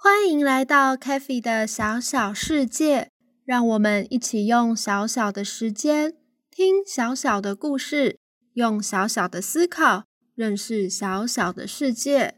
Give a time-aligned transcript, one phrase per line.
[0.00, 3.10] 欢迎来到 k a f e 的小小世界，
[3.44, 6.14] 让我们一起用小小的时间
[6.52, 8.20] 听小小的故事，
[8.52, 10.04] 用小小的思考
[10.36, 12.36] 认识小小的世界。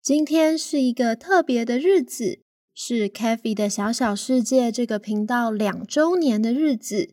[0.00, 2.38] 今天是一个特别的日子，
[2.72, 7.12] 是 k a f e 的小小世界这个频道两周年的日子，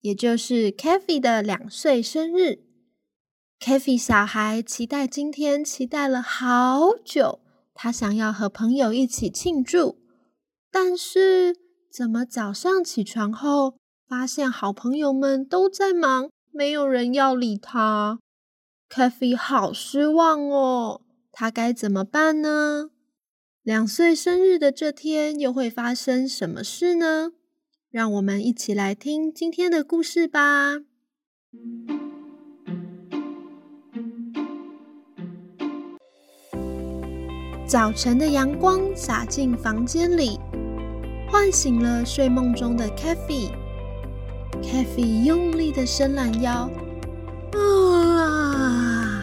[0.00, 2.60] 也就是 k a f e 的两岁生日。
[3.60, 7.40] k a f e 小孩期待今天，期待了好久。
[7.82, 9.96] 他想要和朋友一起庆祝，
[10.70, 11.56] 但是
[11.90, 18.18] 怎么早上起床后发现好朋友们都在忙，没有人要理他
[18.90, 21.00] ？Kathy 好失望哦，
[21.32, 22.90] 他该怎么办呢？
[23.62, 27.32] 两岁生日的这天又会发生什么事呢？
[27.88, 30.80] 让我们一起来听今天的故事吧。
[37.70, 40.40] 早晨的阳光洒进房间里，
[41.30, 43.48] 唤醒了睡梦中的 k a f e
[44.60, 46.68] k a f e 用力的伸懒腰，
[47.54, 49.22] 啊，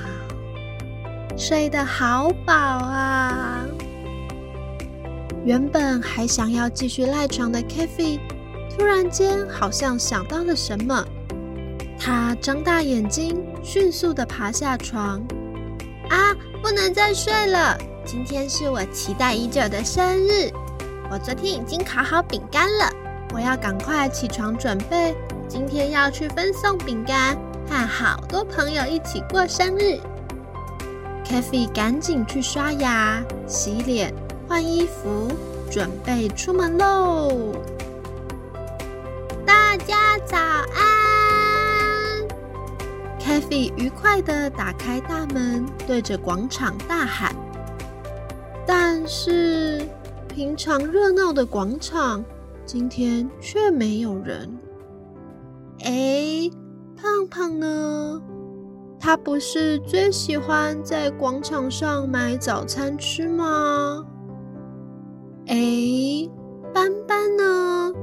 [1.36, 3.66] 睡得好饱啊！
[5.44, 8.18] 原本还想要继续赖床的 k a f e
[8.74, 11.06] 突然间好像想到了什么，
[12.00, 15.22] 他张大眼睛，迅速的爬下床。
[16.10, 16.34] 啊，
[16.64, 17.78] 不能再睡了！
[18.08, 20.50] 今天是我期待已久的生日，
[21.12, 22.90] 我昨天已经烤好饼干了，
[23.34, 25.14] 我要赶快起床准备，
[25.50, 27.38] 今天要去分送饼干，
[27.70, 30.00] 和好多朋友一起过生日。
[31.26, 34.14] k a f e 赶紧去刷牙、洗脸、
[34.48, 35.30] 换衣服，
[35.70, 37.52] 准备出门喽！
[39.46, 40.66] 大家早安
[43.20, 47.36] k a f e 愉快的打开大门，对着广场大喊。
[49.08, 49.88] 是，
[50.28, 52.24] 平常热闹的广场，
[52.66, 54.60] 今天却没有人。
[55.80, 56.50] 哎，
[56.96, 58.22] 胖胖呢？
[59.00, 64.04] 他不是最喜欢在广场上买早餐吃吗？
[65.46, 65.56] 哎，
[66.74, 67.94] 斑斑呢？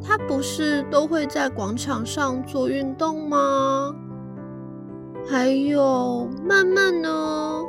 [0.00, 3.92] 他不是都会在广场上做运动吗？
[5.26, 7.63] 还有曼曼呢？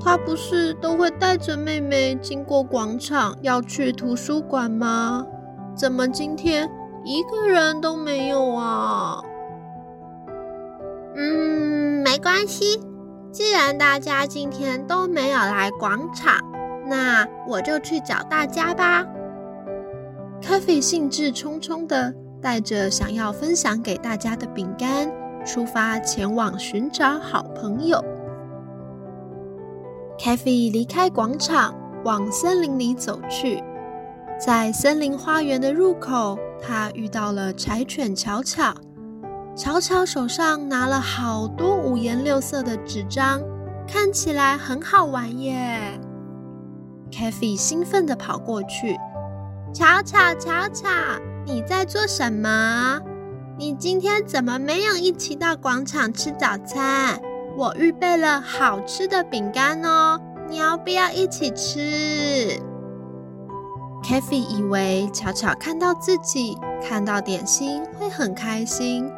[0.00, 5.26] 他不是都会带着妹妹经过广场要去图书馆吗？
[5.74, 6.70] 怎么今天
[7.04, 9.22] 一个人都没有啊？
[11.16, 12.80] 嗯，没关系，
[13.32, 16.38] 既然大家今天都没有来广场，
[16.86, 19.06] 那我就去找大家吧。
[20.42, 25.10] 咖啡兴致冲冲的带着想要分享给大家的饼干，
[25.46, 28.04] 出发前往寻找好朋友。
[30.24, 33.62] 凯菲离开广场，往森林里走去。
[34.40, 38.72] 在森林花园的入口，他遇到了柴犬巧巧。
[39.54, 43.42] 巧巧手上拿了好多五颜六色的纸张，
[43.86, 46.00] 看起来很好玩耶。
[47.12, 48.96] 凯菲兴奋地跑过去
[49.74, 50.88] ：“巧巧，巧巧，
[51.44, 52.98] 你在做什么？
[53.58, 57.20] 你今天怎么没有一起到广场吃早餐？”
[57.56, 62.60] 我预备了好吃的饼干哦，你要不要一起吃
[64.02, 69.08] k a f e 以为巧巧看到自己看到点心会很开心，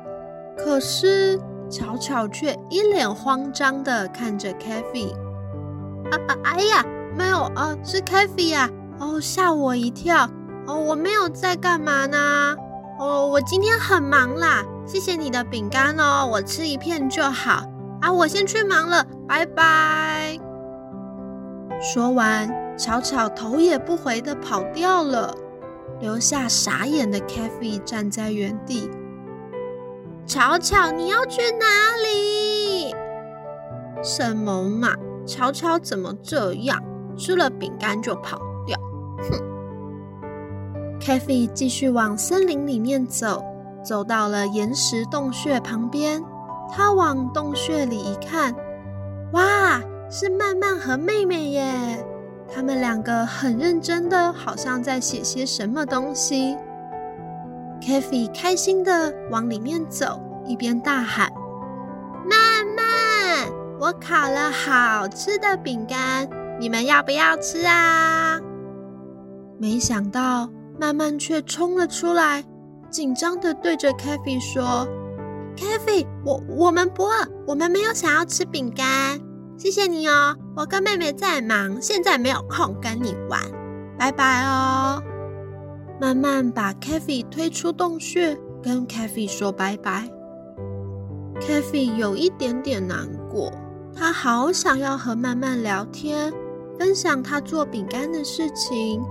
[0.56, 1.40] 可是
[1.70, 5.14] 巧巧却一脸慌张的看着 k a f e
[6.10, 6.36] 啊啊！
[6.44, 6.84] 哎呀，
[7.16, 8.70] 没有啊，是 k a f e 呀！
[9.00, 10.28] 哦，吓我一跳！
[10.66, 12.54] 哦，我没有在干嘛呢？
[12.98, 17.64] 哦，我今天很忙啦，谢谢你的饼干哦，我吃一片就好。
[18.00, 20.38] 啊，我先去忙了，拜拜。
[21.80, 22.48] 说完，
[22.78, 25.34] 巧巧头也不回的跑掉了。
[26.00, 28.90] 留下傻眼的 k a f e 站在原地。
[30.26, 31.66] 巧巧，你要去哪
[32.02, 32.94] 里？
[34.02, 34.94] 什么嘛！
[35.26, 36.82] 巧巧怎么这样？
[37.16, 38.78] 吃了饼干就跑掉？
[39.18, 39.40] 哼
[41.00, 43.42] k a f e 继续往森林里面走，
[43.82, 46.22] 走到了岩石洞穴旁边。
[46.70, 48.54] 他往洞穴里一看，
[49.32, 49.80] 哇，
[50.10, 52.04] 是曼曼和妹妹耶！
[52.48, 56.56] 他们两个很认真的，好像在写些什么东西。
[57.80, 61.30] k a f e 开心的往里面走，一边大喊
[62.24, 66.28] ：“曼曼，我烤了好吃的饼干，
[66.58, 68.38] 你们要不要吃啊？”
[69.58, 70.48] 没想到
[70.78, 72.44] 曼曼却冲了出来，
[72.90, 74.86] 紧张的对着 k a f e 说。
[75.56, 79.18] Kathy，我我们不饿，我们没有想要吃饼干，
[79.56, 80.36] 谢谢你哦。
[80.54, 83.40] 我跟妹妹在忙，现在没有空跟你玩，
[83.98, 85.02] 拜拜哦。
[85.98, 90.10] 慢慢把 Kathy 推出洞穴，跟 Kathy 说拜拜。
[91.40, 93.50] Kathy 有一点点难过，
[93.94, 96.32] 他好想要和慢慢聊天，
[96.78, 99.02] 分享他做饼干的事情，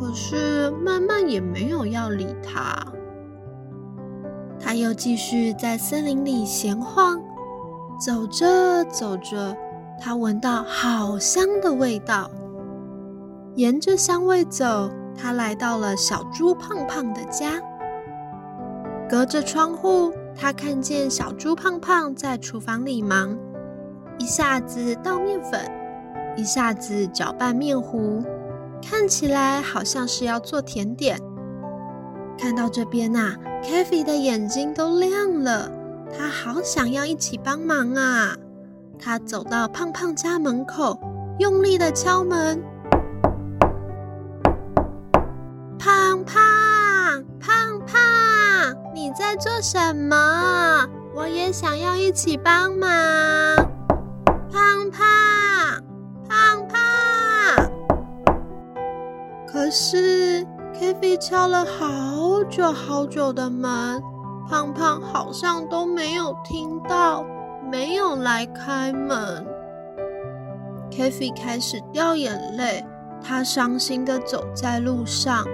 [0.00, 2.74] 可是慢慢也没有要理他。
[4.72, 7.20] 他又继续在森林里闲晃，
[8.00, 9.54] 走着走着，
[10.00, 12.30] 他闻到好香的味道。
[13.54, 17.60] 沿着香味走，他来到了小猪胖胖的家。
[19.10, 23.36] 隔着窗户，他看见小猪胖胖在厨房里忙，
[24.16, 25.70] 一下子倒面粉，
[26.34, 28.24] 一下子搅拌面糊，
[28.82, 31.20] 看起来好像是要做甜点。
[32.42, 33.36] 看到这边呐。
[33.62, 35.70] Kathy 的眼睛都亮了，
[36.12, 38.34] 他好想要一起帮忙啊！
[38.98, 40.98] 他走到胖胖家门口，
[41.38, 42.60] 用力的敲门。
[45.78, 48.02] 胖胖胖胖，
[48.92, 50.84] 你在做什么？
[51.14, 52.90] 我也想要一起帮忙。
[54.50, 55.80] 胖胖
[56.28, 57.70] 胖胖，
[59.46, 60.21] 可是。
[60.72, 64.02] 菲菲敲了好久好久的门，
[64.48, 67.24] 胖胖好像都没有听到，
[67.70, 69.46] 没有来开门。
[70.90, 72.84] k a f e 开始掉眼泪，
[73.22, 75.44] 她伤心的走在路上。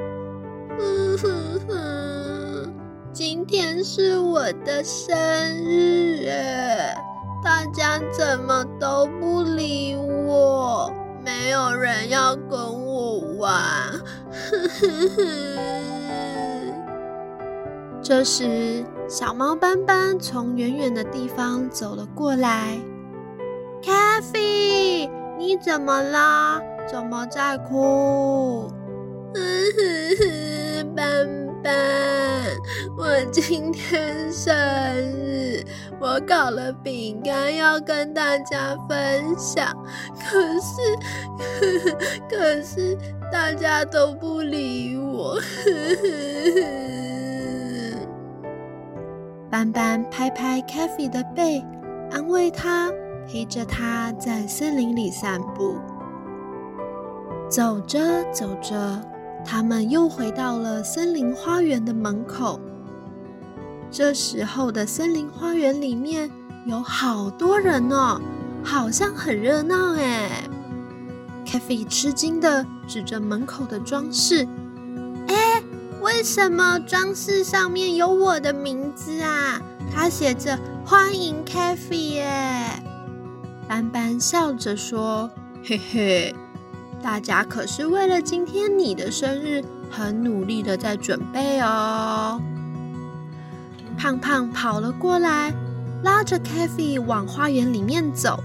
[0.79, 2.75] 哼哼哼，
[3.13, 5.17] 今天是我的生
[5.65, 6.97] 日耶，
[7.43, 10.93] 大家怎么都不理我？
[11.25, 13.53] 没有人要跟我玩，
[18.03, 22.79] 这时，小猫斑斑从远远的地方走了过来。
[23.83, 25.09] 咖啡，
[25.39, 26.61] 你怎么了？
[26.91, 28.71] 怎么在哭？
[30.97, 31.39] 斑。
[31.61, 31.75] 斑
[32.97, 35.61] 我今天生日，
[36.01, 39.67] 我烤了饼干要跟大家分享，
[40.15, 40.97] 可是
[42.31, 42.97] 可是
[43.31, 45.39] 大家都不理我。
[49.51, 51.65] 斑斑拍拍 k a f e 的背，
[52.11, 52.91] 安慰他，
[53.27, 55.77] 陪着他在森林里散步。
[57.49, 59.01] 走着走着。
[59.45, 62.61] 他们又回到了森林花园的门口。
[63.89, 66.29] 这时候的森林花园里面
[66.67, 68.21] 有好多人哦，
[68.65, 70.43] 好像很热闹哎。
[71.47, 74.49] 咖啡吃惊的指着门口的装饰
[75.29, 75.63] ：“哎，
[76.01, 79.61] 为什么装饰上面有我的名字啊？
[79.95, 82.27] 它写着‘欢迎咖啡’耶。”
[83.69, 85.31] 斑斑笑着说
[85.63, 86.35] ：“嘿嘿。”
[87.01, 92.41] 大家可是为了今天你的生日，很努力的在准备哦。
[93.97, 95.53] 胖胖跑了过来，
[96.03, 98.43] 拉着 k a f e 往花园里面走。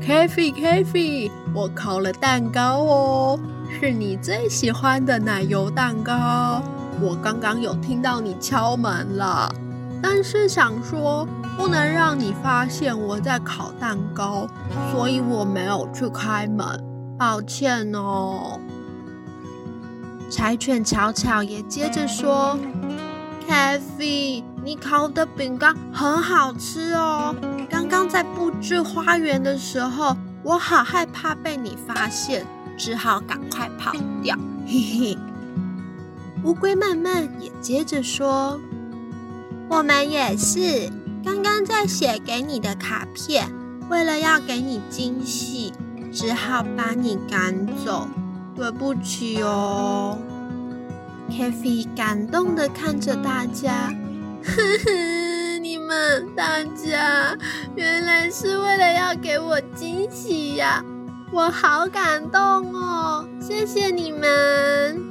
[0.00, 3.40] k a f e k a f e 我烤了蛋糕哦，
[3.78, 6.60] 是你最喜欢的奶油蛋糕。
[7.00, 9.48] 我刚刚有听到你敲门了，
[10.02, 14.48] 但是想说不能让你发现我在烤蛋糕，
[14.90, 16.66] 所以我没有去开门。
[17.16, 18.58] 抱歉哦，
[20.28, 22.58] 柴犬巧巧也接着说
[23.46, 27.32] c a f e 你烤的饼干很好吃哦。
[27.70, 32.46] 刚刚在布置花园的时候，我好害怕被你发现，
[32.76, 34.38] 只好赶快跑掉。
[34.66, 35.18] 嘿嘿。
[36.44, 38.60] 乌龟慢慢也接着说
[39.68, 40.90] ：“我们也是，
[41.24, 43.50] 刚刚在写给你的卡片，
[43.88, 45.72] 为了要给你惊喜。”
[46.12, 48.06] 只好把你赶走，
[48.54, 50.16] 对不起哦。
[51.28, 53.92] ，Kathy 感动的看着大家，
[54.44, 55.23] 呵呵，
[56.36, 57.34] 大家
[57.74, 60.84] 原来是为了要给我惊喜呀！
[61.32, 65.02] 我好感动哦，谢谢你们。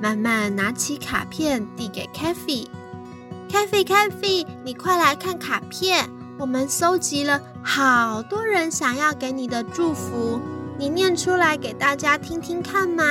[0.00, 6.08] 慢慢拿起卡片递给 Cathy，Cathy，Cathy，你快来看卡片，
[6.38, 10.40] 我们搜集了好多人想要给你的祝福，
[10.78, 13.04] 你念出来给大家听听看嘛。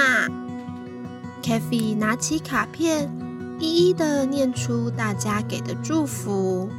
[1.44, 3.12] Cathy 拿起卡片，
[3.60, 6.70] 一一的念出大家给的祝福。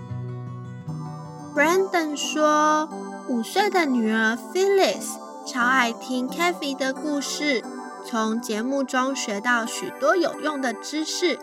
[1.54, 2.88] Brandon 说。
[3.28, 5.04] 五岁的女儿 Phyllis
[5.46, 7.62] 超爱听 Kathy 的故事，
[8.06, 11.38] 从节目中学到许多有用的知识，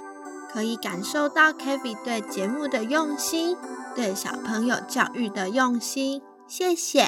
[0.52, 3.56] 可以感受到 Kathy 对节目的用心，
[3.94, 6.24] 对小朋友教育的用心。
[6.48, 7.08] 谢谢。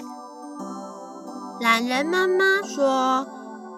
[1.60, 3.26] 懒人妈妈说，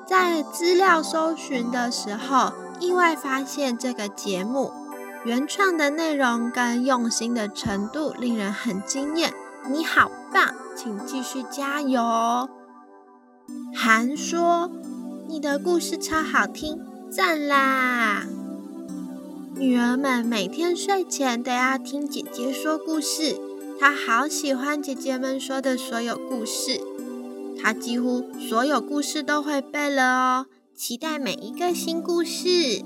[0.06, 4.72] 在资料搜寻的时候，意外发现这个节目
[5.26, 9.34] 原创的内容跟用心的程度令人很惊艳。
[9.70, 10.56] 你好棒！
[10.76, 12.50] 请继续加油。
[13.76, 14.72] 韩说
[15.28, 16.80] ：“你的故事超好听，
[17.12, 18.26] 赞啦！”
[19.56, 23.38] 女儿们每天睡前都要听姐姐说故事，
[23.78, 26.80] 她好喜欢姐姐们说的所有故事，
[27.62, 30.46] 她几乎所有故事都会背了哦。
[30.80, 32.86] 期待每一个新故事。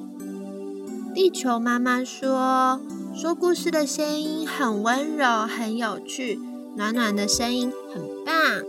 [1.13, 2.81] 地球妈妈说
[3.15, 6.39] ：“说故事的声音很温柔，很有趣。”
[6.75, 8.63] 暖暖的声音很棒。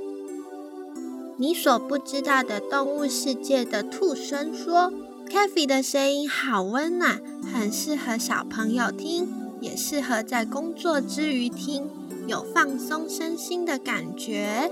[1.39, 4.93] 你所不知道的动物世界的兔声说
[5.31, 7.19] k a f e 的声音好温暖，
[7.51, 9.27] 很适合小朋友听，
[9.59, 11.89] 也适合在工作之余听，
[12.27, 14.71] 有放松身心的感觉。”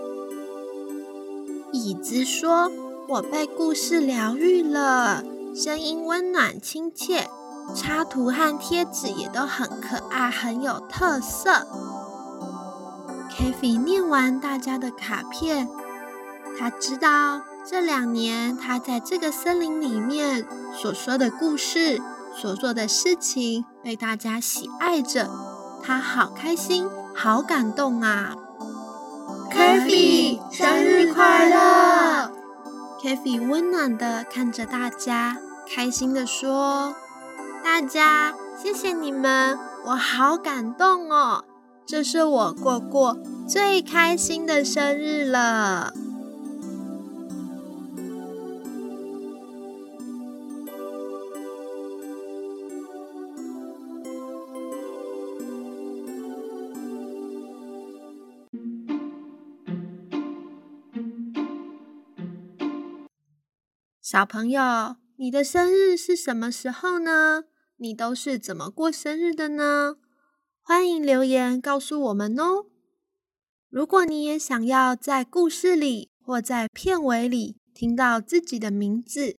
[1.73, 2.71] 椅子说
[3.13, 5.23] ：“我被故事疗愈了，
[5.55, 7.29] 声音温暖亲切，
[7.75, 11.67] 插图和贴纸也都很可爱，很有特色。”
[13.29, 15.69] Kathy 念完大家的卡片，
[16.59, 22.01] 他知道这两年他在这个森林里面所说的故事、
[22.35, 25.29] 所做的事情被大家喜爱着，
[25.83, 28.35] 他好开心，好感动啊
[29.51, 32.22] ！Kathy 生日快乐
[33.03, 36.95] ！Kathy 温暖的看着大家，开心的说
[37.65, 41.45] ：“大家谢谢你们，我好感动哦。”
[41.85, 43.19] 这是我过过
[43.49, 45.93] 最开心的生日了。
[64.13, 67.45] 小朋友，你的生日是什么时候呢？
[67.79, 69.97] 你都是怎么过生日的呢？
[70.61, 72.67] 欢迎留言告诉我们哦！
[73.71, 79.39] 如果你也想要在故事里或在片尾里听到自己的名字，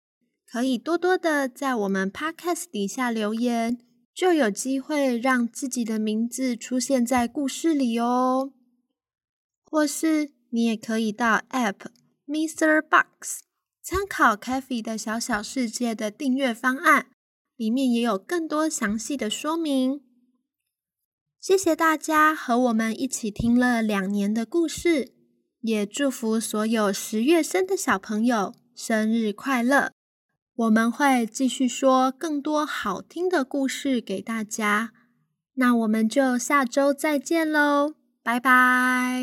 [0.51, 3.77] 可以多多的在我们 Podcast 底下留言，
[4.11, 8.51] 就有机会让自己的名字出现在故事里哦。
[9.63, 11.75] 或是你也可以到 App
[12.25, 12.81] Mr.
[12.81, 13.43] Box
[13.83, 17.07] 参考 Kathy 的小小世界的订阅方案，
[17.57, 20.01] 里面也有更多详细的说明。
[21.41, 25.11] 谢谢大家和我们一起听了两年的故事，
[25.59, 29.91] 也祝福所有十月生的小朋友生日快乐！
[30.55, 34.93] 我们会继续说更多好听的故事给大家，
[35.55, 39.21] 那我们就下周再见喽，拜拜！